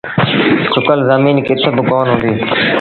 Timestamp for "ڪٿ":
1.47-1.61